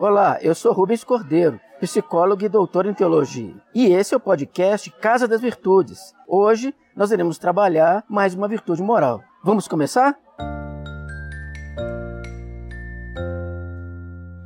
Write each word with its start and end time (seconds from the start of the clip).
Olá, 0.00 0.38
eu 0.42 0.54
sou 0.54 0.72
Rubens 0.72 1.02
Cordeiro, 1.02 1.58
psicólogo 1.80 2.44
e 2.44 2.48
doutor 2.48 2.86
em 2.86 2.94
teologia. 2.94 3.56
E 3.74 3.86
esse 3.86 4.14
é 4.14 4.16
o 4.16 4.20
podcast 4.20 4.88
Casa 4.92 5.26
das 5.26 5.40
Virtudes. 5.40 6.14
Hoje 6.24 6.72
nós 6.94 7.10
iremos 7.10 7.36
trabalhar 7.36 8.04
mais 8.08 8.32
uma 8.32 8.46
virtude 8.46 8.80
moral. 8.80 9.24
Vamos 9.42 9.66
começar? 9.66 10.16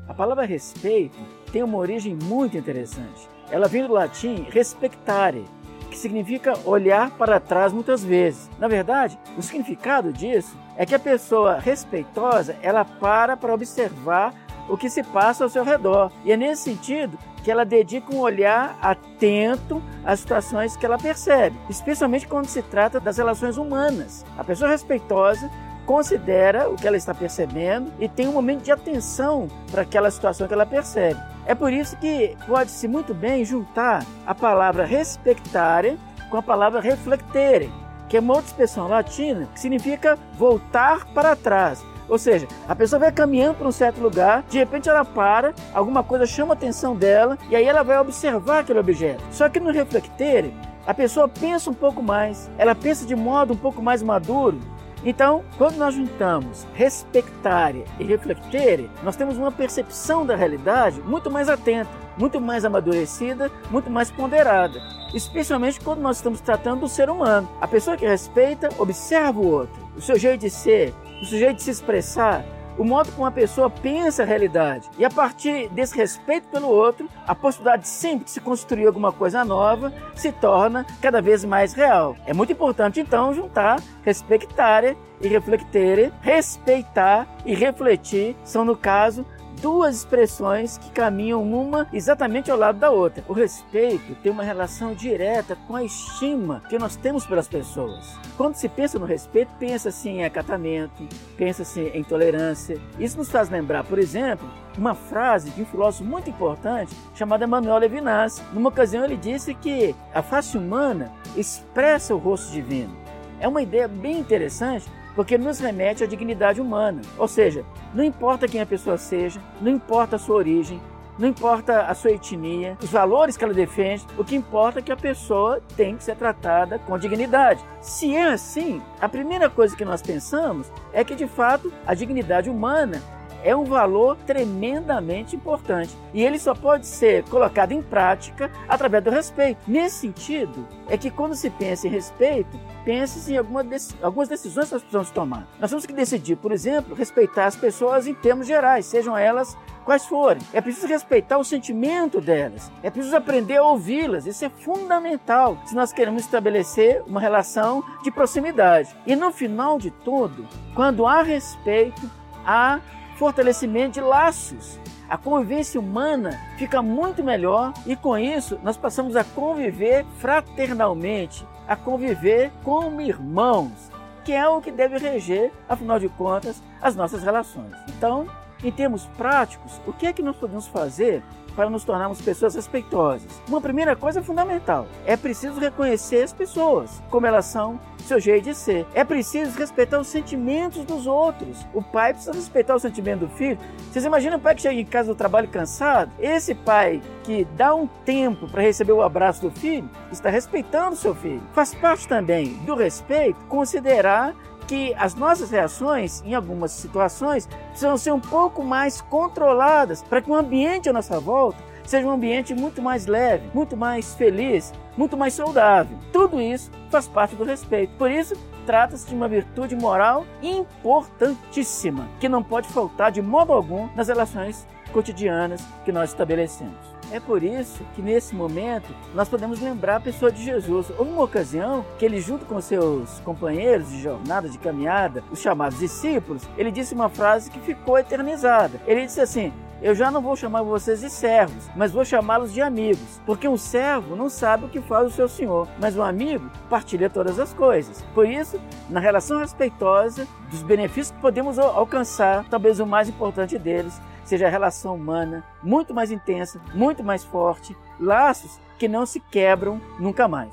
A 0.08 0.14
palavra 0.14 0.46
respeito 0.46 1.18
tem 1.52 1.62
uma 1.62 1.76
origem 1.76 2.16
muito 2.22 2.56
interessante. 2.56 3.28
Ela 3.50 3.68
vem 3.68 3.86
do 3.86 3.92
latim 3.92 4.46
respectare, 4.48 5.44
que 5.90 5.98
significa 5.98 6.54
olhar 6.64 7.10
para 7.18 7.38
trás 7.38 7.74
muitas 7.74 8.02
vezes. 8.02 8.48
Na 8.58 8.68
verdade, 8.68 9.18
o 9.36 9.42
significado 9.42 10.14
disso 10.14 10.56
é 10.78 10.86
que 10.86 10.94
a 10.94 10.98
pessoa 10.98 11.58
respeitosa, 11.58 12.56
ela 12.62 12.86
para 12.86 13.36
para 13.36 13.52
observar 13.52 14.32
o 14.68 14.76
que 14.76 14.88
se 14.88 15.02
passa 15.02 15.44
ao 15.44 15.50
seu 15.50 15.64
redor. 15.64 16.10
E 16.24 16.32
é 16.32 16.36
nesse 16.36 16.62
sentido 16.62 17.18
que 17.42 17.50
ela 17.50 17.64
dedica 17.64 18.14
um 18.14 18.20
olhar 18.20 18.78
atento 18.80 19.82
às 20.04 20.20
situações 20.20 20.76
que 20.76 20.86
ela 20.86 20.98
percebe, 20.98 21.56
especialmente 21.68 22.26
quando 22.26 22.46
se 22.46 22.62
trata 22.62 23.00
das 23.00 23.16
relações 23.16 23.56
humanas. 23.56 24.24
A 24.38 24.44
pessoa 24.44 24.70
respeitosa 24.70 25.50
considera 25.84 26.68
o 26.70 26.76
que 26.76 26.86
ela 26.86 26.96
está 26.96 27.12
percebendo 27.12 27.92
e 27.98 28.08
tem 28.08 28.28
um 28.28 28.32
momento 28.32 28.62
de 28.62 28.70
atenção 28.70 29.48
para 29.70 29.82
aquela 29.82 30.10
situação 30.10 30.46
que 30.46 30.54
ela 30.54 30.66
percebe. 30.66 31.20
É 31.44 31.54
por 31.54 31.72
isso 31.72 31.96
que 31.96 32.36
pode-se 32.46 32.86
muito 32.86 33.12
bem 33.12 33.44
juntar 33.44 34.04
a 34.24 34.34
palavra 34.34 34.84
respectare 34.84 35.98
com 36.30 36.36
a 36.36 36.42
palavra 36.42 36.80
reflectere, 36.80 37.70
que 38.08 38.16
é 38.16 38.20
uma 38.20 38.34
outra 38.34 38.48
expressão 38.48 38.88
latina 38.88 39.48
que 39.52 39.60
significa 39.60 40.16
voltar 40.38 41.04
para 41.12 41.34
trás. 41.34 41.84
Ou 42.08 42.18
seja, 42.18 42.46
a 42.68 42.74
pessoa 42.74 43.00
vai 43.00 43.12
caminhando 43.12 43.56
para 43.56 43.68
um 43.68 43.72
certo 43.72 44.00
lugar, 44.00 44.44
de 44.48 44.58
repente 44.58 44.88
ela 44.88 45.04
para, 45.04 45.54
alguma 45.72 46.02
coisa 46.02 46.26
chama 46.26 46.52
a 46.52 46.56
atenção 46.56 46.94
dela 46.96 47.38
e 47.48 47.56
aí 47.56 47.64
ela 47.64 47.82
vai 47.82 47.98
observar 47.98 48.60
aquele 48.60 48.78
objeto. 48.78 49.22
Só 49.30 49.48
que 49.48 49.60
no 49.60 49.70
reflectere, 49.70 50.54
a 50.86 50.92
pessoa 50.92 51.28
pensa 51.28 51.70
um 51.70 51.74
pouco 51.74 52.02
mais, 52.02 52.50
ela 52.58 52.74
pensa 52.74 53.06
de 53.06 53.14
modo 53.14 53.54
um 53.54 53.56
pouco 53.56 53.80
mais 53.80 54.02
maduro. 54.02 54.58
Então, 55.04 55.42
quando 55.58 55.76
nós 55.76 55.94
juntamos 55.94 56.64
respectare 56.74 57.84
e 57.98 58.04
reflectere, 58.04 58.88
nós 59.02 59.16
temos 59.16 59.36
uma 59.36 59.50
percepção 59.50 60.24
da 60.24 60.36
realidade 60.36 61.00
muito 61.00 61.28
mais 61.28 61.48
atenta, 61.48 61.90
muito 62.16 62.40
mais 62.40 62.64
amadurecida, 62.64 63.50
muito 63.70 63.90
mais 63.90 64.10
ponderada. 64.10 64.80
Especialmente 65.12 65.80
quando 65.80 66.00
nós 66.00 66.16
estamos 66.18 66.40
tratando 66.40 66.80
do 66.80 66.88
ser 66.88 67.10
humano. 67.10 67.48
A 67.60 67.66
pessoa 67.66 67.96
que 67.96 68.06
respeita 68.06 68.68
observa 68.78 69.40
o 69.40 69.46
outro, 69.46 69.82
o 69.96 70.00
seu 70.00 70.16
jeito 70.16 70.42
de 70.42 70.50
ser, 70.50 70.94
o 71.22 71.24
seu 71.24 71.38
jeito 71.38 71.56
de 71.58 71.62
se 71.62 71.70
expressar, 71.70 72.44
o 72.76 72.84
modo 72.84 73.12
como 73.12 73.26
a 73.26 73.30
pessoa 73.30 73.70
pensa 73.70 74.24
a 74.24 74.26
realidade. 74.26 74.90
E 74.98 75.04
a 75.04 75.10
partir 75.10 75.68
desse 75.68 75.96
respeito 75.96 76.48
pelo 76.48 76.68
outro, 76.68 77.08
a 77.26 77.34
possibilidade 77.34 77.82
de 77.82 77.88
sempre 77.88 78.24
de 78.24 78.30
se 78.32 78.40
construir 78.40 78.86
alguma 78.86 79.12
coisa 79.12 79.44
nova 79.44 79.92
se 80.16 80.32
torna 80.32 80.84
cada 81.00 81.22
vez 81.22 81.44
mais 81.44 81.74
real. 81.74 82.16
É 82.26 82.34
muito 82.34 82.52
importante 82.52 82.98
então 82.98 83.32
juntar 83.32 83.80
respectare 84.02 84.96
e 85.20 85.28
reflectere, 85.28 86.12
respeitar 86.20 87.28
e 87.46 87.54
refletir 87.54 88.36
são 88.42 88.64
no 88.64 88.76
caso 88.76 89.24
duas 89.62 89.98
expressões 89.98 90.76
que 90.76 90.90
caminham 90.90 91.40
uma 91.40 91.86
exatamente 91.92 92.50
ao 92.50 92.58
lado 92.58 92.80
da 92.80 92.90
outra. 92.90 93.24
O 93.28 93.32
respeito 93.32 94.16
tem 94.16 94.32
uma 94.32 94.42
relação 94.42 94.92
direta 94.92 95.56
com 95.68 95.76
a 95.76 95.84
estima 95.84 96.60
que 96.68 96.78
nós 96.78 96.96
temos 96.96 97.24
pelas 97.24 97.46
pessoas. 97.46 98.18
Quando 98.36 98.56
se 98.56 98.68
pensa 98.68 98.98
no 98.98 99.06
respeito, 99.06 99.52
pensa-se 99.60 100.08
em 100.08 100.24
acatamento, 100.24 101.06
pensa-se 101.36 101.80
em 101.80 102.02
tolerância. 102.02 102.76
Isso 102.98 103.16
nos 103.16 103.30
faz 103.30 103.48
lembrar, 103.48 103.84
por 103.84 104.00
exemplo, 104.00 104.50
uma 104.76 104.96
frase 104.96 105.50
de 105.50 105.62
um 105.62 105.66
filósofo 105.66 106.04
muito 106.04 106.28
importante 106.28 106.92
chamado 107.14 107.44
Emmanuel 107.44 107.78
Levinas. 107.78 108.42
Numa 108.52 108.68
ocasião 108.68 109.04
ele 109.04 109.16
disse 109.16 109.54
que 109.54 109.94
a 110.12 110.22
face 110.22 110.58
humana 110.58 111.12
expressa 111.36 112.12
o 112.14 112.18
rosto 112.18 112.50
divino. 112.50 112.96
É 113.38 113.46
uma 113.46 113.62
ideia 113.62 113.86
bem 113.86 114.18
interessante 114.18 114.90
porque 115.14 115.38
nos 115.38 115.58
remete 115.58 116.04
à 116.04 116.06
dignidade 116.06 116.60
humana. 116.60 117.00
Ou 117.18 117.28
seja, 117.28 117.64
não 117.94 118.04
importa 118.04 118.48
quem 118.48 118.60
a 118.60 118.66
pessoa 118.66 118.96
seja, 118.96 119.40
não 119.60 119.70
importa 119.70 120.16
a 120.16 120.18
sua 120.18 120.36
origem, 120.36 120.80
não 121.18 121.28
importa 121.28 121.82
a 121.82 121.94
sua 121.94 122.12
etnia, 122.12 122.76
os 122.82 122.90
valores 122.90 123.36
que 123.36 123.44
ela 123.44 123.52
defende, 123.52 124.06
o 124.16 124.24
que 124.24 124.34
importa 124.34 124.78
é 124.78 124.82
que 124.82 124.92
a 124.92 124.96
pessoa 124.96 125.60
tem 125.76 125.96
que 125.96 126.04
ser 126.04 126.16
tratada 126.16 126.78
com 126.78 126.98
dignidade. 126.98 127.62
Se 127.80 128.16
é 128.16 128.32
assim, 128.32 128.80
a 129.00 129.08
primeira 129.08 129.50
coisa 129.50 129.76
que 129.76 129.84
nós 129.84 130.00
pensamos 130.00 130.72
é 130.92 131.04
que 131.04 131.14
de 131.14 131.26
fato 131.26 131.72
a 131.86 131.94
dignidade 131.94 132.48
humana 132.48 133.02
é 133.42 133.54
um 133.54 133.64
valor 133.64 134.16
tremendamente 134.26 135.36
importante 135.36 135.96
e 136.14 136.22
ele 136.22 136.38
só 136.38 136.54
pode 136.54 136.86
ser 136.86 137.24
colocado 137.24 137.72
em 137.72 137.82
prática 137.82 138.50
através 138.68 139.04
do 139.04 139.10
respeito. 139.10 139.60
Nesse 139.66 140.00
sentido, 140.00 140.66
é 140.88 140.96
que 140.96 141.10
quando 141.10 141.34
se 141.34 141.50
pensa 141.50 141.86
em 141.86 141.90
respeito, 141.90 142.58
pense 142.84 143.32
em 143.32 143.36
alguma 143.36 143.62
algumas 144.02 144.28
decisões 144.28 144.66
que 144.66 144.74
nós 144.74 144.82
precisamos 144.82 145.10
tomar. 145.10 145.46
Nós 145.58 145.70
temos 145.70 145.86
que 145.86 145.92
decidir, 145.92 146.36
por 146.36 146.52
exemplo, 146.52 146.94
respeitar 146.94 147.46
as 147.46 147.56
pessoas 147.56 148.06
em 148.06 148.14
termos 148.14 148.46
gerais, 148.46 148.86
sejam 148.86 149.16
elas 149.16 149.56
quais 149.84 150.04
forem. 150.06 150.42
É 150.52 150.60
preciso 150.60 150.86
respeitar 150.86 151.38
o 151.38 151.44
sentimento 151.44 152.20
delas. 152.20 152.70
É 152.82 152.90
preciso 152.90 153.16
aprender 153.16 153.56
a 153.56 153.64
ouvi-las. 153.64 154.26
Isso 154.26 154.44
é 154.44 154.48
fundamental 154.48 155.58
se 155.66 155.74
nós 155.74 155.92
queremos 155.92 156.22
estabelecer 156.22 157.02
uma 157.06 157.20
relação 157.20 157.82
de 158.02 158.10
proximidade. 158.10 158.94
E 159.06 159.16
no 159.16 159.32
final 159.32 159.78
de 159.78 159.90
tudo, 159.90 160.46
quando 160.74 161.06
há 161.06 161.22
respeito, 161.22 162.10
há 162.44 162.80
fortalecimento 163.22 163.92
de 163.92 164.00
laços. 164.00 164.80
A 165.08 165.16
convivência 165.16 165.78
humana 165.78 166.40
fica 166.58 166.82
muito 166.82 167.22
melhor 167.22 167.72
e 167.86 167.94
com 167.94 168.18
isso 168.18 168.58
nós 168.64 168.76
passamos 168.76 169.14
a 169.14 169.22
conviver 169.22 170.04
fraternalmente, 170.18 171.46
a 171.68 171.76
conviver 171.76 172.50
como 172.64 173.00
irmãos, 173.00 173.92
que 174.24 174.32
é 174.32 174.48
o 174.48 174.60
que 174.60 174.72
deve 174.72 174.98
reger, 174.98 175.52
afinal 175.68 176.00
de 176.00 176.08
contas, 176.08 176.60
as 176.80 176.96
nossas 176.96 177.22
relações. 177.22 177.72
Então, 177.90 178.26
em 178.62 178.70
termos 178.70 179.06
práticos, 179.16 179.80
o 179.86 179.92
que 179.92 180.06
é 180.06 180.12
que 180.12 180.22
nós 180.22 180.36
podemos 180.36 180.66
fazer 180.66 181.22
para 181.54 181.68
nos 181.68 181.84
tornarmos 181.84 182.20
pessoas 182.20 182.54
respeitosas? 182.54 183.42
Uma 183.48 183.60
primeira 183.60 183.94
coisa 183.94 184.22
fundamental: 184.22 184.86
é 185.04 185.16
preciso 185.16 185.60
reconhecer 185.60 186.22
as 186.22 186.32
pessoas 186.32 187.02
como 187.10 187.26
elas 187.26 187.46
são, 187.46 187.78
seu 188.02 188.20
jeito 188.20 188.44
de 188.44 188.54
ser. 188.54 188.86
É 188.94 189.04
preciso 189.04 189.58
respeitar 189.58 189.98
os 189.98 190.08
sentimentos 190.08 190.84
dos 190.84 191.06
outros. 191.06 191.64
O 191.72 191.82
pai 191.82 192.12
precisa 192.12 192.32
respeitar 192.32 192.74
o 192.74 192.80
sentimento 192.80 193.20
do 193.20 193.28
filho. 193.28 193.58
Vocês 193.90 194.04
imaginam 194.04 194.38
o 194.38 194.40
pai 194.40 194.54
que 194.54 194.62
chega 194.62 194.80
em 194.80 194.84
casa 194.84 195.08
do 195.08 195.14
trabalho 195.14 195.48
cansado? 195.48 196.10
Esse 196.18 196.54
pai 196.54 197.00
que 197.22 197.46
dá 197.56 197.74
um 197.74 197.86
tempo 197.86 198.48
para 198.48 198.62
receber 198.62 198.92
o 198.92 199.02
abraço 199.02 199.42
do 199.42 199.50
filho 199.50 199.88
está 200.10 200.28
respeitando 200.30 200.94
o 200.94 200.98
seu 200.98 201.14
filho. 201.14 201.42
Faz 201.52 201.74
parte 201.74 202.08
também 202.08 202.54
do 202.64 202.74
respeito 202.74 203.38
considerar 203.46 204.34
que 204.72 204.94
as 204.96 205.14
nossas 205.14 205.50
reações, 205.50 206.22
em 206.24 206.34
algumas 206.34 206.70
situações, 206.70 207.46
precisam 207.68 207.98
ser 207.98 208.10
um 208.10 208.18
pouco 208.18 208.64
mais 208.64 209.02
controladas 209.02 210.02
para 210.02 210.22
que 210.22 210.30
o 210.30 210.34
ambiente 210.34 210.88
à 210.88 210.94
nossa 210.94 211.20
volta 211.20 211.58
seja 211.84 212.06
um 212.06 212.10
ambiente 212.10 212.54
muito 212.54 212.80
mais 212.80 213.04
leve, 213.04 213.50
muito 213.52 213.76
mais 213.76 214.14
feliz, 214.14 214.72
muito 214.96 215.14
mais 215.14 215.34
saudável. 215.34 215.98
Tudo 216.10 216.40
isso 216.40 216.70
faz 216.90 217.06
parte 217.06 217.36
do 217.36 217.44
respeito. 217.44 217.92
Por 217.98 218.10
isso, 218.10 218.34
trata-se 218.64 219.06
de 219.06 219.14
uma 219.14 219.28
virtude 219.28 219.76
moral 219.76 220.24
importantíssima, 220.42 222.08
que 222.18 222.26
não 222.26 222.42
pode 222.42 222.66
faltar 222.68 223.12
de 223.12 223.20
modo 223.20 223.52
algum 223.52 223.90
nas 223.94 224.08
relações 224.08 224.66
cotidianas 224.90 225.62
que 225.84 225.92
nós 225.92 226.08
estabelecemos. 226.08 227.01
É 227.12 227.20
por 227.20 227.42
isso 227.42 227.84
que 227.94 228.00
nesse 228.00 228.34
momento 228.34 228.88
nós 229.14 229.28
podemos 229.28 229.60
lembrar 229.60 229.96
a 229.96 230.00
pessoa 230.00 230.32
de 230.32 230.42
Jesus. 230.42 230.90
Houve 230.96 231.10
uma 231.10 231.24
ocasião 231.24 231.84
que 231.98 232.06
ele, 232.06 232.18
junto 232.22 232.46
com 232.46 232.58
seus 232.58 233.20
companheiros 233.20 233.90
de 233.90 234.00
jornada, 234.00 234.48
de 234.48 234.56
caminhada, 234.56 235.22
os 235.30 235.38
chamados 235.38 235.78
discípulos, 235.78 236.48
ele 236.56 236.70
disse 236.70 236.94
uma 236.94 237.10
frase 237.10 237.50
que 237.50 237.60
ficou 237.60 237.98
eternizada. 237.98 238.80
Ele 238.86 239.04
disse 239.04 239.20
assim: 239.20 239.52
eu 239.82 239.94
já 239.94 240.10
não 240.10 240.22
vou 240.22 240.36
chamar 240.36 240.62
vocês 240.62 241.00
de 241.00 241.10
servos, 241.10 241.68
mas 241.76 241.92
vou 241.92 242.02
chamá-los 242.02 242.54
de 242.54 242.62
amigos, 242.62 243.20
porque 243.26 243.48
um 243.48 243.58
servo 243.58 244.14
não 244.14 244.30
sabe 244.30 244.64
o 244.64 244.68
que 244.68 244.80
faz 244.80 245.08
o 245.08 245.10
seu 245.10 245.28
senhor, 245.28 245.68
mas 245.78 245.96
um 245.96 246.02
amigo 246.02 246.48
partilha 246.70 247.10
todas 247.10 247.38
as 247.38 247.52
coisas. 247.52 248.00
Por 248.14 248.26
isso, 248.26 248.60
na 248.88 249.00
relação 249.00 249.40
respeitosa 249.40 250.26
dos 250.50 250.62
benefícios 250.62 251.10
que 251.10 251.20
podemos 251.20 251.58
alcançar, 251.58 252.46
talvez 252.48 252.78
o 252.80 252.86
mais 252.86 253.08
importante 253.08 253.58
deles 253.58 254.00
seja 254.24 254.46
a 254.46 254.50
relação 254.50 254.94
humana 254.94 255.44
muito 255.62 255.94
mais 255.94 256.10
intensa, 256.10 256.60
muito 256.74 257.02
mais 257.02 257.24
forte, 257.24 257.76
laços 257.98 258.60
que 258.78 258.88
não 258.88 259.06
se 259.06 259.20
quebram 259.20 259.80
nunca 259.98 260.26
mais. 260.26 260.52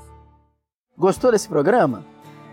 Gostou 0.96 1.32
desse 1.32 1.48
programa? 1.48 2.04